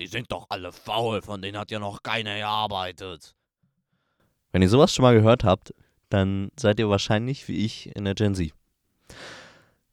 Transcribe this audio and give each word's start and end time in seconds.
Die 0.00 0.06
sind 0.06 0.32
doch 0.32 0.46
alle 0.48 0.72
faul, 0.72 1.20
von 1.20 1.42
denen 1.42 1.58
hat 1.58 1.70
ja 1.70 1.78
noch 1.78 2.02
keiner 2.02 2.34
gearbeitet. 2.34 3.34
Wenn 4.50 4.62
ihr 4.62 4.70
sowas 4.70 4.94
schon 4.94 5.02
mal 5.02 5.12
gehört 5.12 5.44
habt, 5.44 5.74
dann 6.08 6.50
seid 6.58 6.78
ihr 6.78 6.88
wahrscheinlich 6.88 7.48
wie 7.48 7.66
ich 7.66 7.94
in 7.94 8.06
der 8.06 8.14
Gen 8.14 8.34
Z. 8.34 8.54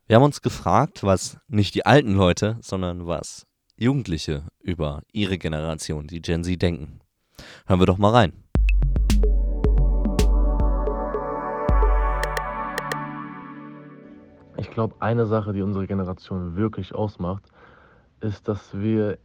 Wir 0.05 0.15
haben 0.15 0.23
uns 0.23 0.41
gefragt, 0.41 1.03
was 1.03 1.37
nicht 1.49 1.75
die 1.75 1.85
alten 1.85 2.15
Leute, 2.15 2.55
sondern 2.61 3.05
was 3.05 3.45
Jugendliche 3.75 4.47
über 4.61 5.01
ihre 5.11 5.37
Generation, 5.37 6.07
die 6.07 6.21
Gen 6.21 6.45
Z, 6.45 6.61
denken. 6.61 7.01
Hören 7.65 7.81
wir 7.81 7.85
doch 7.85 7.97
mal 7.97 8.11
rein. 8.11 8.31
Ich 14.55 14.71
glaube, 14.71 14.95
eine 15.01 15.25
Sache, 15.25 15.51
die 15.51 15.61
unsere 15.61 15.85
Generation 15.85 16.55
wirklich 16.55 16.95
ausmacht, 16.95 17.43
ist, 18.21 18.47
dass 18.47 18.73
wir 18.73 19.19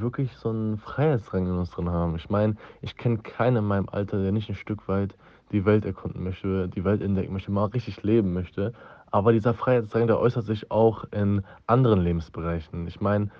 wirklich 0.00 0.36
so 0.36 0.50
einen 0.50 0.78
Freiheitsdrang 0.78 1.46
in 1.46 1.52
uns 1.52 1.70
drin 1.70 1.90
haben. 1.90 2.16
Ich 2.16 2.30
meine, 2.30 2.56
ich 2.80 2.96
kenne 2.96 3.18
keinen 3.18 3.58
in 3.58 3.64
meinem 3.64 3.88
Alter, 3.88 4.22
der 4.22 4.32
nicht 4.32 4.48
ein 4.48 4.54
Stück 4.54 4.88
weit 4.88 5.16
die 5.52 5.64
Welt 5.64 5.84
erkunden 5.84 6.22
möchte, 6.22 6.68
die 6.68 6.84
Welt 6.84 7.02
entdecken 7.02 7.32
möchte, 7.32 7.52
mal 7.52 7.66
richtig 7.66 8.02
leben 8.02 8.32
möchte. 8.32 8.72
Aber 9.10 9.32
dieser 9.32 9.52
Freiheitsdrang, 9.52 10.06
der 10.06 10.18
äußert 10.18 10.46
sich 10.46 10.70
auch 10.70 11.04
in 11.12 11.42
anderen 11.66 12.00
Lebensbereichen. 12.00 12.86
Ich 12.86 13.00
meine, 13.00 13.30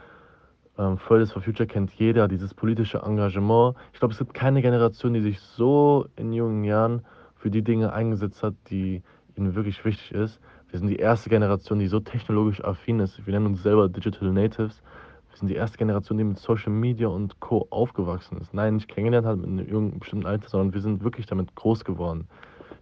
ähm, 0.79 0.99
Fridays 0.99 1.33
for 1.33 1.43
Future 1.43 1.67
kennt 1.67 1.93
jeder, 1.93 2.29
dieses 2.29 2.55
politische 2.55 2.99
Engagement. 2.99 3.77
Ich 3.93 3.99
glaube, 3.99 4.13
es 4.13 4.19
gibt 4.19 4.35
keine 4.35 4.63
Generation, 4.63 5.15
die 5.15 5.21
sich 5.21 5.41
so 5.41 6.07
in 6.17 6.33
jungen 6.33 6.65
Jahren 6.65 7.03
für 7.37 7.51
die 7.51 7.63
Dinge 7.63 7.93
eingesetzt 7.93 8.43
hat, 8.43 8.55
die 8.71 9.03
ihnen 9.37 9.55
wirklich 9.55 9.85
wichtig 9.85 10.13
ist. 10.13 10.41
Wir 10.71 10.79
sind 10.79 10.89
die 10.89 10.97
erste 10.97 11.29
Generation, 11.29 11.79
die 11.79 11.89
so 11.89 12.01
technologisch 12.01 12.65
affin 12.65 13.01
ist. 13.01 13.27
Wir 13.27 13.35
nennen 13.35 13.47
uns 13.47 13.63
selber 13.63 13.89
Digital 13.89 14.33
Natives. 14.33 14.83
Wir 15.33 15.39
sind 15.39 15.49
die 15.49 15.55
erste 15.55 15.79
Generation, 15.79 16.19
die 16.19 16.25
mit 16.25 16.39
Social 16.39 16.71
Media 16.73 17.09
und 17.09 17.41
Co. 17.41 17.67
aufgewachsen 17.71 18.39
ist. 18.39 18.53
Nein, 18.53 18.75
nicht 18.75 18.89
kennengelernt 18.89 19.27
hat 19.27 19.39
mit 19.39 19.47
einem 19.47 19.67
jungen, 19.67 19.99
bestimmten 19.99 20.27
Alter, 20.27 20.47
sondern 20.47 20.75
wir 20.75 20.83
sind 20.83 21.03
wirklich 21.03 21.25
damit 21.25 21.55
groß 21.55 21.85
geworden. 21.85 22.29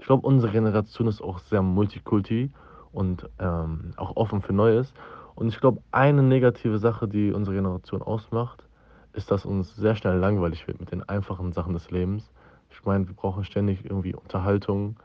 Ich 0.01 0.07
glaube, 0.07 0.27
unsere 0.27 0.51
Generation 0.51 1.07
ist 1.07 1.23
auch 1.23 1.39
sehr 1.39 1.63
multikulti 1.63 2.51
und 2.93 3.29
ähm, 3.39 3.93
auch 3.97 4.17
offen 4.17 4.43
für 4.43 4.53
Neues. 4.53 4.93
Und 5.37 5.49
ich 5.49 5.61
glaube, 5.61 5.81
eine 5.93 6.25
negative 6.25 6.79
Sache, 6.79 7.07
die 7.07 7.33
unsere 7.33 7.55
Generation 7.55 8.03
ausmacht, 8.03 8.65
ist, 9.13 9.31
dass 9.31 9.47
uns 9.47 9.77
sehr 9.77 9.95
schnell 9.95 10.17
langweilig 10.19 10.67
wird 10.67 10.81
mit 10.81 10.91
den 10.91 11.09
einfachen 11.09 11.53
Sachen 11.53 11.73
des 11.73 11.91
Lebens. 11.93 12.33
Ich 12.71 12.85
meine, 12.85 13.07
wir 13.07 13.15
brauchen 13.15 13.45
ständig 13.45 13.85
irgendwie 13.85 14.15
Unterhaltung. 14.15 14.97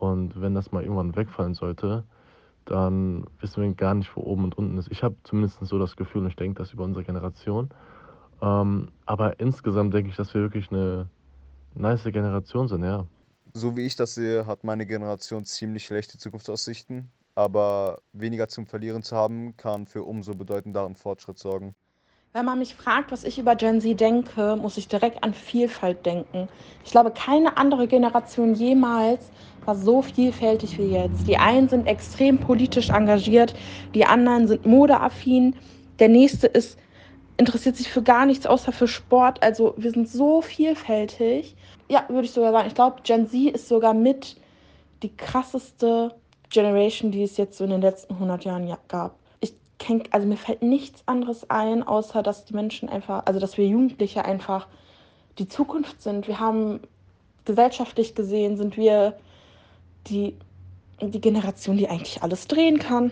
Und 0.00 0.40
wenn 0.40 0.54
das 0.54 0.72
mal 0.72 0.82
irgendwann 0.82 1.14
wegfallen 1.14 1.54
sollte, 1.54 2.02
dann 2.64 3.26
wissen 3.40 3.62
wir 3.62 3.74
gar 3.74 3.94
nicht, 3.94 4.14
wo 4.16 4.22
oben 4.22 4.44
und 4.44 4.56
unten 4.56 4.78
ist. 4.78 4.90
Ich 4.90 5.02
habe 5.02 5.16
zumindest 5.24 5.58
so 5.62 5.78
das 5.78 5.96
Gefühl 5.96 6.22
und 6.22 6.28
ich 6.28 6.36
denke 6.36 6.62
das 6.62 6.72
über 6.72 6.84
unsere 6.84 7.04
Generation. 7.04 7.70
Ähm, 8.40 8.88
aber 9.06 9.40
insgesamt 9.40 9.94
denke 9.94 10.10
ich, 10.10 10.16
dass 10.16 10.34
wir 10.34 10.42
wirklich 10.42 10.70
eine 10.70 11.08
nice 11.74 12.04
Generation 12.04 12.68
sind, 12.68 12.84
ja. 12.84 13.06
So 13.54 13.76
wie 13.76 13.86
ich 13.86 13.96
das 13.96 14.14
sehe, 14.14 14.46
hat 14.46 14.64
meine 14.64 14.86
Generation 14.86 15.44
ziemlich 15.44 15.84
schlechte 15.84 16.18
Zukunftsaussichten. 16.18 17.10
Aber 17.34 18.00
weniger 18.12 18.48
zum 18.48 18.66
Verlieren 18.66 19.02
zu 19.02 19.16
haben, 19.16 19.56
kann 19.56 19.86
für 19.86 20.02
umso 20.02 20.34
bedeutenderen 20.34 20.96
Fortschritt 20.96 21.38
sorgen. 21.38 21.74
Wenn 22.34 22.46
man 22.46 22.58
mich 22.58 22.74
fragt, 22.74 23.12
was 23.12 23.24
ich 23.24 23.38
über 23.38 23.56
Gen 23.56 23.80
Z 23.82 24.00
denke, 24.00 24.56
muss 24.56 24.78
ich 24.78 24.88
direkt 24.88 25.22
an 25.22 25.34
Vielfalt 25.34 26.04
denken. 26.06 26.48
Ich 26.82 26.90
glaube, 26.90 27.10
keine 27.10 27.58
andere 27.58 27.86
Generation 27.86 28.54
jemals 28.54 29.30
so 29.66 30.02
vielfältig 30.02 30.78
wie 30.78 30.92
jetzt. 30.92 31.26
Die 31.26 31.36
einen 31.36 31.68
sind 31.68 31.86
extrem 31.86 32.38
politisch 32.38 32.90
engagiert, 32.90 33.54
die 33.94 34.04
anderen 34.04 34.48
sind 34.48 34.66
modeaffin, 34.66 35.54
der 35.98 36.08
nächste 36.08 36.46
ist 36.46 36.78
interessiert 37.38 37.76
sich 37.76 37.88
für 37.88 38.02
gar 38.02 38.26
nichts 38.26 38.46
außer 38.46 38.72
für 38.72 38.86
Sport. 38.86 39.42
Also 39.42 39.74
wir 39.76 39.90
sind 39.90 40.08
so 40.08 40.42
vielfältig. 40.42 41.56
Ja, 41.88 42.04
würde 42.08 42.26
ich 42.26 42.30
sogar 42.30 42.52
sagen. 42.52 42.68
Ich 42.68 42.74
glaube, 42.74 42.96
Gen 43.02 43.26
Z 43.26 43.54
ist 43.54 43.68
sogar 43.68 43.94
mit 43.94 44.36
die 45.02 45.16
krasseste 45.16 46.14
Generation, 46.50 47.10
die 47.10 47.22
es 47.22 47.38
jetzt 47.38 47.56
so 47.56 47.64
in 47.64 47.70
den 47.70 47.80
letzten 47.80 48.14
100 48.14 48.44
Jahren 48.44 48.72
gab 48.86 49.16
kenn, 49.82 50.02
also 50.10 50.26
mir 50.26 50.36
fällt 50.36 50.62
nichts 50.62 51.02
anderes 51.06 51.50
ein, 51.50 51.82
außer 51.82 52.22
dass 52.22 52.44
die 52.44 52.54
Menschen 52.54 52.88
einfach, 52.88 53.26
also 53.26 53.40
dass 53.40 53.58
wir 53.58 53.66
Jugendliche 53.66 54.24
einfach 54.24 54.68
die 55.38 55.48
Zukunft 55.48 56.00
sind. 56.00 56.28
Wir 56.28 56.40
haben 56.40 56.80
gesellschaftlich 57.44 58.14
gesehen, 58.14 58.56
sind 58.56 58.76
wir 58.76 59.18
die, 60.08 60.34
die 61.00 61.20
Generation, 61.20 61.76
die 61.76 61.88
eigentlich 61.88 62.22
alles 62.22 62.46
drehen 62.46 62.78
kann. 62.78 63.10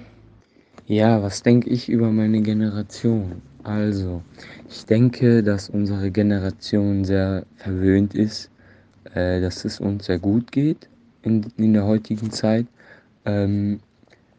Ja, 0.87 1.23
was 1.23 1.43
denke 1.43 1.71
ich 1.71 1.89
über 1.89 2.11
meine 2.11 2.41
Generation? 2.41 3.43
Also, 3.62 4.23
ich 4.69 4.87
denke, 4.87 5.43
dass 5.43 5.69
unsere 5.69 6.11
Generation 6.11 7.05
sehr 7.05 7.45
verwöhnt 7.56 8.15
ist, 8.15 8.51
äh, 9.15 9.41
dass 9.41 9.65
es 9.65 9.81
uns 9.81 10.06
sehr 10.06 10.19
gut 10.19 10.51
geht 10.51 10.89
in, 11.23 11.47
in 11.56 11.75
der 11.75 11.84
heutigen 11.84 12.31
Zeit, 12.31 12.67
ähm, 13.25 13.81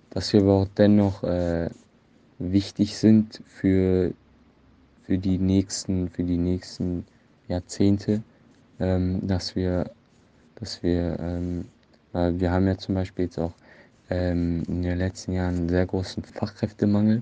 dass 0.10 0.34
wir 0.34 0.42
aber 0.42 0.54
auch 0.54 0.68
dennoch 0.76 1.24
äh, 1.24 1.70
wichtig 2.40 2.98
sind 2.98 3.42
für, 3.46 4.12
für 5.04 5.18
die 5.18 5.38
nächsten, 5.38 6.10
für 6.10 6.24
die 6.24 6.38
nächsten 6.38 7.06
Jahrzehnte, 7.48 8.24
ähm, 8.80 9.26
dass 9.28 9.56
wir, 9.56 9.92
dass 10.56 10.82
wir, 10.82 11.18
ähm, 11.20 11.66
wir 12.14 12.52
haben 12.52 12.68
ja 12.68 12.78
zum 12.78 12.96
Beispiel 12.96 13.26
jetzt 13.26 13.40
auch 13.40 13.54
ähm, 14.10 14.64
in 14.68 14.84
den 14.84 14.98
letzten 14.98 15.34
Jahren 15.34 15.56
einen 15.56 15.70
sehr 15.70 15.86
großen 15.86 16.24
Fachkräftemangel 16.24 17.22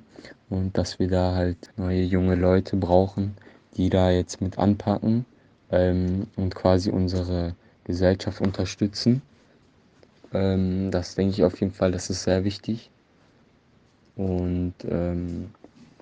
und 0.50 0.78
dass 0.78 1.00
wir 1.00 1.08
da 1.08 1.36
halt 1.36 1.58
neue 1.78 2.02
junge 2.02 2.36
Leute 2.36 2.76
brauchen, 2.76 3.36
die 3.78 3.90
da 3.90 4.10
jetzt 4.10 4.42
mit 4.42 4.58
anpacken 4.58 5.26
ähm, 5.72 6.28
und 6.36 6.56
quasi 6.56 6.90
unsere 6.90 7.56
Gesellschaft 7.84 8.42
unterstützen. 8.42 9.22
Ähm, 10.34 10.92
das 10.92 11.16
denke 11.16 11.34
ich 11.34 11.44
auf 11.44 11.60
jeden 11.60 11.74
Fall, 11.74 11.92
das 11.92 12.10
ist 12.10 12.24
sehr 12.24 12.44
wichtig 12.44 12.90
und 14.20 14.74
ähm, 14.90 15.50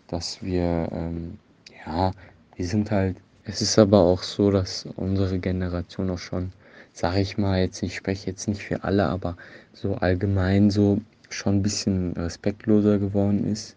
dass 0.07 0.41
wir, 0.41 0.89
ähm, 0.91 1.37
ja, 1.85 2.11
wir 2.55 2.65
sind 2.65 2.89
halt, 2.89 3.17
es 3.43 3.61
ist 3.61 3.77
aber 3.77 3.99
auch 3.99 4.23
so, 4.23 4.49
dass 4.49 4.87
unsere 4.95 5.37
Generation 5.39 6.09
auch 6.09 6.17
schon, 6.17 6.51
sage 6.97 7.21
ich 7.21 7.37
mal 7.37 7.59
jetzt, 7.59 7.83
ich 7.83 7.95
spreche 7.95 8.27
jetzt 8.31 8.47
nicht 8.47 8.63
für 8.63 8.83
alle, 8.83 9.05
aber 9.05 9.37
so 9.71 9.93
allgemein 9.93 10.71
so 10.71 10.99
schon 11.29 11.57
ein 11.57 11.61
bisschen 11.61 12.13
respektloser 12.13 12.97
geworden 12.97 13.45
ist 13.45 13.75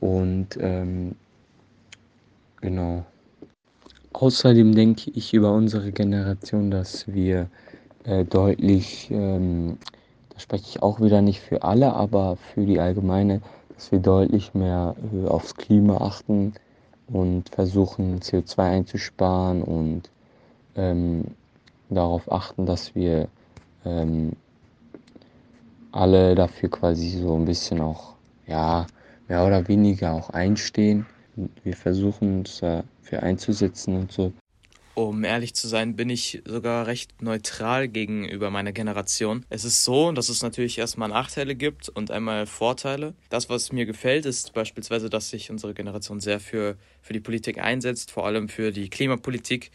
und 0.00 0.58
ähm, 0.60 1.14
genau. 2.60 3.06
Außerdem 4.12 4.74
denke 4.74 5.10
ich 5.14 5.32
über 5.32 5.52
unsere 5.52 5.92
Generation, 5.92 6.70
dass 6.70 7.08
wir 7.08 7.48
äh, 8.04 8.26
deutlich, 8.26 9.10
ähm, 9.10 9.78
da 10.28 10.38
spreche 10.38 10.64
ich 10.68 10.82
auch 10.82 11.00
wieder 11.00 11.22
nicht 11.22 11.40
für 11.40 11.62
alle, 11.62 11.94
aber 11.94 12.36
für 12.36 12.66
die 12.66 12.78
allgemeine 12.78 13.40
dass 13.74 13.90
wir 13.90 14.00
deutlich 14.00 14.52
mehr 14.52 14.94
äh, 15.14 15.26
aufs 15.26 15.54
Klima 15.54 15.96
achten 15.96 16.52
und 17.06 17.48
versuchen 17.48 18.20
CO2 18.20 18.58
einzusparen 18.58 19.62
und 19.62 20.10
ähm, 20.76 21.24
darauf 21.94 22.30
achten, 22.30 22.66
dass 22.66 22.94
wir 22.94 23.28
ähm, 23.84 24.32
alle 25.92 26.34
dafür 26.34 26.70
quasi 26.70 27.10
so 27.10 27.36
ein 27.36 27.44
bisschen 27.44 27.80
auch, 27.80 28.14
ja, 28.46 28.86
mehr 29.28 29.46
oder 29.46 29.68
weniger 29.68 30.12
auch 30.12 30.30
einstehen. 30.30 31.06
Wir 31.64 31.76
versuchen 31.76 32.38
uns 32.38 32.60
dafür 32.60 33.22
einzusetzen 33.22 33.96
und 33.96 34.12
so. 34.12 34.32
Um 34.94 35.24
ehrlich 35.24 35.54
zu 35.54 35.68
sein, 35.68 35.96
bin 35.96 36.10
ich 36.10 36.42
sogar 36.44 36.86
recht 36.86 37.22
neutral 37.22 37.88
gegenüber 37.88 38.50
meiner 38.50 38.72
Generation. 38.72 39.46
Es 39.48 39.64
ist 39.64 39.84
so, 39.84 40.12
dass 40.12 40.28
es 40.28 40.42
natürlich 40.42 40.76
erstmal 40.76 41.08
Nachteile 41.08 41.54
gibt 41.54 41.88
und 41.88 42.10
einmal 42.10 42.44
Vorteile. 42.44 43.14
Das, 43.30 43.48
was 43.48 43.72
mir 43.72 43.86
gefällt, 43.86 44.26
ist 44.26 44.52
beispielsweise, 44.52 45.08
dass 45.08 45.30
sich 45.30 45.50
unsere 45.50 45.72
Generation 45.72 46.20
sehr 46.20 46.40
für, 46.40 46.76
für 47.00 47.14
die 47.14 47.20
Politik 47.20 47.56
einsetzt, 47.58 48.10
vor 48.10 48.26
allem 48.26 48.50
für 48.50 48.70
die 48.70 48.90
Klimapolitik, 48.90 49.70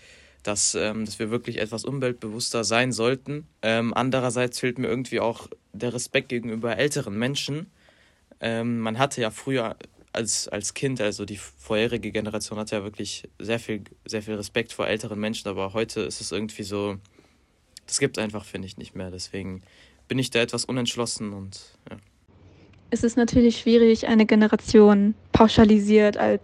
dass, 0.47 0.75
ähm, 0.75 1.05
dass 1.05 1.19
wir 1.19 1.29
wirklich 1.29 1.59
etwas 1.59 1.83
umweltbewusster 1.83 2.63
sein 2.63 2.93
sollten. 2.93 3.47
Ähm, 3.61 3.93
andererseits 3.93 4.59
fehlt 4.59 4.79
mir 4.79 4.87
irgendwie 4.87 5.19
auch 5.19 5.47
der 5.73 5.93
Respekt 5.93 6.29
gegenüber 6.29 6.77
älteren 6.77 7.17
Menschen. 7.17 7.67
Ähm, 8.39 8.79
man 8.79 8.97
hatte 8.97 9.19
ja 9.19 9.29
früher 9.31 9.75
als, 10.13 10.47
als 10.47 10.73
Kind, 10.73 11.01
also 11.01 11.25
die 11.25 11.37
vorherige 11.37 12.11
Generation 12.11 12.57
hat 12.57 12.71
ja 12.71 12.83
wirklich 12.83 13.27
sehr 13.39 13.59
viel, 13.59 13.83
sehr 14.05 14.21
viel 14.21 14.35
Respekt 14.35 14.71
vor 14.71 14.87
älteren 14.87 15.19
Menschen, 15.19 15.49
aber 15.49 15.73
heute 15.73 16.01
ist 16.01 16.21
es 16.21 16.31
irgendwie 16.31 16.63
so, 16.63 16.97
das 17.85 17.99
gibt 17.99 18.17
einfach, 18.17 18.45
finde 18.45 18.67
ich, 18.67 18.77
nicht 18.77 18.95
mehr. 18.95 19.11
Deswegen 19.11 19.61
bin 20.07 20.17
ich 20.17 20.29
da 20.29 20.39
etwas 20.39 20.63
unentschlossen 20.63 21.33
und 21.33 21.59
ja. 21.89 21.97
Es 22.89 23.03
ist 23.03 23.17
natürlich 23.17 23.59
schwierig, 23.59 24.07
eine 24.07 24.25
Generation 24.25 25.13
pauschalisiert 25.33 26.15
als 26.15 26.43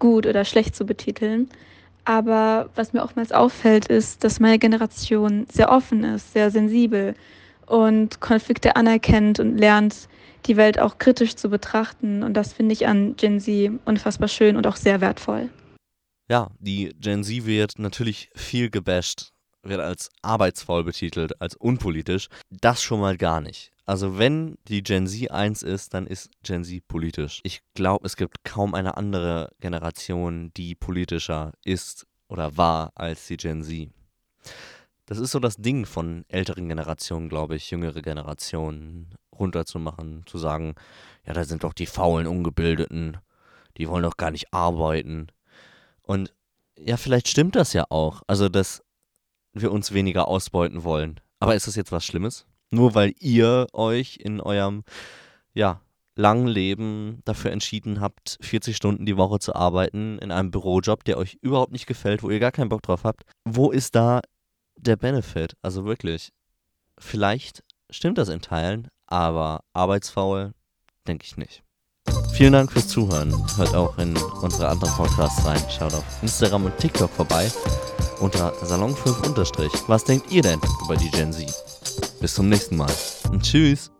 gut 0.00 0.26
oder 0.26 0.44
schlecht 0.44 0.74
zu 0.74 0.84
betiteln. 0.84 1.48
Aber 2.04 2.68
was 2.74 2.92
mir 2.92 3.02
oftmals 3.02 3.32
auffällt, 3.32 3.86
ist, 3.86 4.24
dass 4.24 4.40
meine 4.40 4.58
Generation 4.58 5.46
sehr 5.50 5.70
offen 5.70 6.04
ist, 6.04 6.32
sehr 6.32 6.50
sensibel 6.50 7.14
und 7.66 8.20
Konflikte 8.20 8.76
anerkennt 8.76 9.40
und 9.40 9.56
lernt, 9.56 10.08
die 10.46 10.56
Welt 10.56 10.78
auch 10.78 10.98
kritisch 10.98 11.36
zu 11.36 11.48
betrachten. 11.48 12.22
Und 12.22 12.34
das 12.34 12.52
finde 12.52 12.74
ich 12.74 12.86
an 12.86 13.16
Gen 13.16 13.40
Z 13.40 13.72
unfassbar 13.86 14.28
schön 14.28 14.56
und 14.56 14.66
auch 14.66 14.76
sehr 14.76 15.00
wertvoll. 15.00 15.48
Ja, 16.28 16.50
die 16.58 16.94
Gen 17.00 17.24
Z 17.24 17.46
wird 17.46 17.78
natürlich 17.78 18.30
viel 18.34 18.70
gebasht, 18.70 19.32
wird 19.64 19.80
als 19.80 20.10
arbeitsfaul 20.22 20.84
betitelt, 20.84 21.40
als 21.40 21.56
unpolitisch. 21.56 22.28
Das 22.50 22.82
schon 22.82 23.00
mal 23.00 23.16
gar 23.16 23.40
nicht. 23.40 23.72
Also 23.86 24.18
wenn 24.18 24.56
die 24.68 24.82
Gen 24.82 25.06
Z 25.06 25.30
eins 25.30 25.62
ist, 25.62 25.94
dann 25.94 26.06
ist 26.06 26.30
Gen 26.42 26.64
Z 26.64 26.86
politisch. 26.88 27.40
Ich 27.42 27.60
glaube, 27.74 28.06
es 28.06 28.16
gibt 28.16 28.44
kaum 28.44 28.74
eine 28.74 28.96
andere 28.96 29.50
Generation, 29.60 30.52
die 30.56 30.74
politischer 30.74 31.52
ist 31.64 32.06
oder 32.28 32.56
war 32.56 32.92
als 32.94 33.26
die 33.26 33.36
Gen 33.36 33.62
Z. 33.62 33.90
Das 35.06 35.18
ist 35.18 35.32
so 35.32 35.38
das 35.38 35.56
Ding 35.56 35.84
von 35.84 36.24
älteren 36.28 36.68
Generationen, 36.68 37.28
glaube 37.28 37.56
ich, 37.56 37.70
jüngere 37.70 38.00
Generationen 38.00 39.14
runterzumachen, 39.38 40.22
zu 40.26 40.38
sagen, 40.38 40.74
ja, 41.26 41.34
da 41.34 41.44
sind 41.44 41.62
doch 41.64 41.74
die 41.74 41.86
faulen 41.86 42.26
Ungebildeten, 42.26 43.18
die 43.76 43.88
wollen 43.88 44.02
doch 44.04 44.16
gar 44.16 44.30
nicht 44.30 44.54
arbeiten. 44.54 45.26
Und 46.02 46.32
ja, 46.78 46.96
vielleicht 46.96 47.28
stimmt 47.28 47.54
das 47.56 47.72
ja 47.72 47.84
auch, 47.90 48.22
also 48.26 48.48
dass 48.48 48.82
wir 49.54 49.72
uns 49.72 49.92
weniger 49.92 50.28
ausbeuten 50.28 50.84
wollen. 50.84 51.20
Aber 51.40 51.54
ist 51.54 51.66
das 51.66 51.76
jetzt 51.76 51.92
was 51.92 52.04
Schlimmes? 52.04 52.46
Nur 52.70 52.94
weil 52.94 53.14
ihr 53.20 53.66
euch 53.72 54.18
in 54.20 54.40
eurem, 54.40 54.82
ja, 55.52 55.80
langen 56.16 56.46
Leben 56.46 57.22
dafür 57.24 57.50
entschieden 57.50 58.00
habt, 58.00 58.38
40 58.40 58.76
Stunden 58.76 59.06
die 59.06 59.16
Woche 59.16 59.38
zu 59.38 59.54
arbeiten 59.54 60.18
in 60.18 60.30
einem 60.30 60.50
Bürojob, 60.50 61.04
der 61.04 61.18
euch 61.18 61.38
überhaupt 61.40 61.72
nicht 61.72 61.86
gefällt, 61.86 62.22
wo 62.22 62.30
ihr 62.30 62.38
gar 62.38 62.52
keinen 62.52 62.68
Bock 62.68 62.82
drauf 62.82 63.04
habt. 63.04 63.24
Wo 63.44 63.70
ist 63.70 63.94
da 63.94 64.20
der 64.76 64.96
Benefit? 64.96 65.54
Also 65.62 65.84
wirklich, 65.84 66.30
vielleicht 66.98 67.64
stimmt 67.90 68.18
das 68.18 68.28
in 68.28 68.40
Teilen, 68.40 68.88
aber 69.06 69.60
arbeitsfaul 69.72 70.52
denke 71.06 71.24
ich 71.24 71.36
nicht. 71.36 71.62
Vielen 72.32 72.52
Dank 72.52 72.72
fürs 72.72 72.88
Zuhören. 72.88 73.32
Hört 73.56 73.74
auch 73.74 73.96
in 73.98 74.16
unsere 74.42 74.68
anderen 74.68 74.94
Podcasts 74.94 75.44
rein. 75.46 75.60
Schaut 75.70 75.94
auf 75.94 76.04
Instagram 76.22 76.64
und 76.66 76.76
TikTok 76.78 77.10
vorbei 77.10 77.50
unter 78.24 78.52
Salon5 78.64 79.26
unterstrich. 79.26 79.72
Was 79.86 80.04
denkt 80.04 80.32
ihr 80.32 80.42
denn 80.42 80.60
über 80.84 80.96
die 80.96 81.10
Gen 81.10 81.32
Z? 81.32 81.46
Bis 82.20 82.34
zum 82.34 82.48
nächsten 82.48 82.76
Mal 82.76 82.92
und 83.30 83.42
tschüss. 83.42 83.93